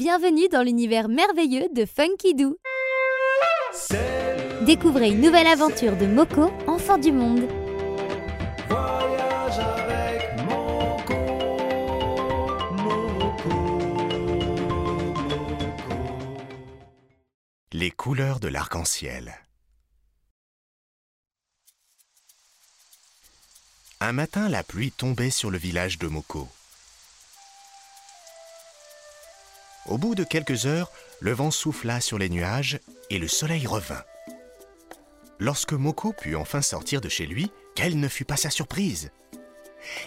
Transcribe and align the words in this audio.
Bienvenue 0.00 0.48
dans 0.48 0.62
l'univers 0.62 1.10
merveilleux 1.10 1.68
de 1.74 1.84
Funky 1.84 2.34
Doo. 2.34 2.56
Découvrez 4.62 5.10
une 5.10 5.20
nouvelle 5.20 5.46
aventure 5.46 5.94
de 5.94 6.06
Moko, 6.06 6.50
enfant 6.66 6.96
du 6.96 7.12
monde. 7.12 7.46
Voyage 8.66 9.58
avec 9.58 10.42
Moko, 10.46 11.14
Moko, 12.78 13.50
Moko. 13.50 14.30
Les 17.74 17.90
couleurs 17.90 18.40
de 18.40 18.48
l'arc-en-ciel. 18.48 19.34
Un 24.00 24.12
matin, 24.12 24.48
la 24.48 24.62
pluie 24.62 24.92
tombait 24.92 25.28
sur 25.28 25.50
le 25.50 25.58
village 25.58 25.98
de 25.98 26.06
Moko. 26.06 26.48
Au 29.86 29.98
bout 29.98 30.14
de 30.14 30.24
quelques 30.24 30.66
heures, 30.66 30.90
le 31.20 31.32
vent 31.32 31.50
souffla 31.50 32.00
sur 32.00 32.18
les 32.18 32.28
nuages 32.28 32.80
et 33.08 33.18
le 33.18 33.28
soleil 33.28 33.66
revint. 33.66 34.04
Lorsque 35.38 35.72
Moko 35.72 36.12
put 36.12 36.36
enfin 36.36 36.62
sortir 36.62 37.00
de 37.00 37.08
chez 37.08 37.26
lui, 37.26 37.50
quelle 37.74 37.98
ne 37.98 38.08
fut 38.08 38.26
pas 38.26 38.36
sa 38.36 38.50
surprise 38.50 39.10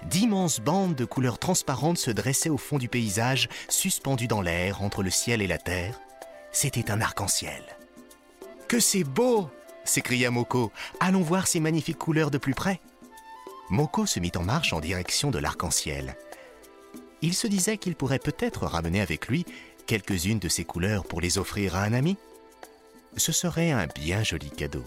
D'immenses 0.05 0.59
bandes 0.59 0.95
de 0.95 1.05
couleurs 1.05 1.39
transparentes 1.39 1.97
se 1.97 2.11
dressaient 2.11 2.49
au 2.49 2.57
fond 2.57 2.77
du 2.77 2.87
paysage, 2.87 3.49
suspendues 3.67 4.27
dans 4.27 4.41
l'air 4.41 4.83
entre 4.83 5.01
le 5.01 5.09
ciel 5.09 5.41
et 5.41 5.47
la 5.47 5.57
terre. 5.57 5.99
C'était 6.51 6.91
un 6.91 7.01
arc-en-ciel. 7.01 7.63
Que 8.67 8.79
c'est 8.79 9.03
beau 9.03 9.49
s'écria 9.85 10.31
Moko. 10.31 10.71
Allons 10.99 11.21
voir 11.21 11.47
ces 11.47 11.59
magnifiques 11.59 11.97
couleurs 11.97 12.31
de 12.31 12.37
plus 12.37 12.53
près. 12.53 12.79
Moko 13.69 14.05
se 14.05 14.19
mit 14.19 14.31
en 14.35 14.43
marche 14.43 14.73
en 14.73 14.79
direction 14.79 15.31
de 15.31 15.39
l'arc-en-ciel. 15.39 16.15
Il 17.23 17.33
se 17.33 17.47
disait 17.47 17.77
qu'il 17.77 17.95
pourrait 17.95 18.19
peut-être 18.19 18.67
ramener 18.67 18.99
avec 18.99 19.29
lui 19.29 19.45
quelques-unes 19.87 20.39
de 20.39 20.49
ces 20.49 20.65
couleurs 20.65 21.05
pour 21.05 21.21
les 21.21 21.37
offrir 21.37 21.77
à 21.77 21.83
un 21.83 21.93
ami. 21.93 22.17
Ce 23.15 23.31
serait 23.31 23.71
un 23.71 23.87
bien 23.87 24.23
joli 24.23 24.49
cadeau. 24.49 24.83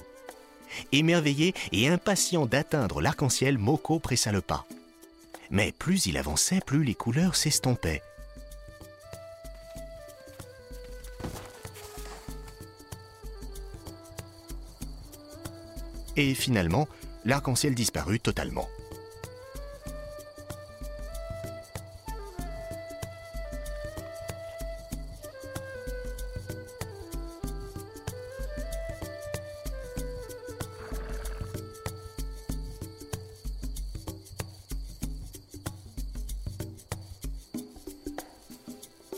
Émerveillé 0.93 1.55
et 1.73 1.89
impatient 1.89 2.45
d'atteindre 2.45 3.01
l'arc-en-ciel, 3.01 3.57
Moko 3.57 4.01
pressa 4.01 4.33
le 4.33 4.43
pas. 4.43 4.67
Mais 5.49 5.73
plus 5.73 6.05
il 6.05 6.19
avançait, 6.19 6.61
plus 6.61 6.85
les 6.85 6.95
couleurs 6.95 7.37
s'estompaient. 7.37 8.03
Et 16.17 16.35
finalement, 16.35 16.87
l'arc-en-ciel 17.25 17.75
disparut 17.75 18.21
totalement. 18.21 18.69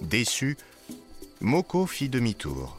Déçu, 0.09 0.57
Moko 1.43 1.85
fit 1.85 2.09
demi-tour. 2.09 2.79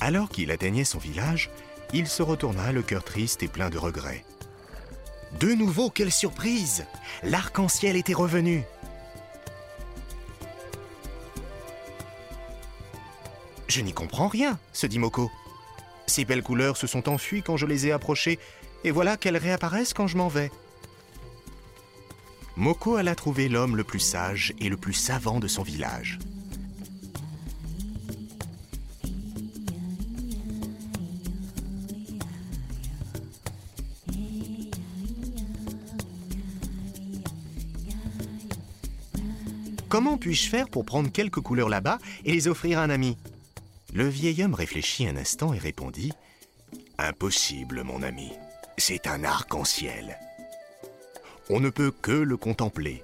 Alors 0.00 0.30
qu'il 0.30 0.50
atteignait 0.50 0.84
son 0.84 0.98
village, 0.98 1.50
il 1.92 2.08
se 2.08 2.22
retourna 2.22 2.72
le 2.72 2.80
cœur 2.80 3.04
triste 3.04 3.42
et 3.42 3.48
plein 3.48 3.68
de 3.68 3.76
regrets. 3.76 4.24
De 5.40 5.52
nouveau, 5.52 5.90
quelle 5.90 6.12
surprise 6.12 6.86
L'arc-en-ciel 7.22 7.96
était 7.96 8.14
revenu. 8.14 8.64
Je 13.68 13.82
n'y 13.82 13.92
comprends 13.92 14.28
rien, 14.28 14.58
se 14.72 14.86
dit 14.86 14.98
Moko. 14.98 15.30
Ces 16.06 16.24
belles 16.24 16.42
couleurs 16.42 16.78
se 16.78 16.86
sont 16.86 17.08
enfuies 17.08 17.42
quand 17.42 17.58
je 17.58 17.66
les 17.66 17.86
ai 17.86 17.92
approchées, 17.92 18.38
et 18.82 18.90
voilà 18.90 19.18
qu'elles 19.18 19.36
réapparaissent 19.36 19.92
quand 19.92 20.06
je 20.06 20.16
m'en 20.16 20.28
vais. 20.28 20.50
Moko 22.56 22.96
alla 22.96 23.14
trouver 23.14 23.48
l'homme 23.48 23.76
le 23.76 23.84
plus 23.84 24.00
sage 24.00 24.54
et 24.58 24.68
le 24.68 24.76
plus 24.76 24.94
savant 24.94 25.38
de 25.38 25.46
son 25.46 25.62
village. 25.62 26.18
Comment 39.88 40.18
puis-je 40.18 40.48
faire 40.48 40.68
pour 40.68 40.84
prendre 40.84 41.10
quelques 41.10 41.40
couleurs 41.40 41.68
là-bas 41.68 41.98
et 42.24 42.32
les 42.32 42.48
offrir 42.48 42.78
à 42.78 42.82
un 42.82 42.90
ami? 42.90 43.16
Le 43.94 44.06
vieil 44.06 44.42
homme 44.44 44.54
réfléchit 44.54 45.06
un 45.06 45.16
instant 45.16 45.54
et 45.54 45.58
répondit 45.58 46.12
Impossible, 46.98 47.82
mon 47.84 48.02
ami. 48.02 48.32
C'est 48.76 49.06
un 49.06 49.24
arc-en-ciel. 49.24 50.18
On 51.48 51.58
ne 51.58 51.70
peut 51.70 51.90
que 51.90 52.12
le 52.12 52.36
contempler. 52.36 53.02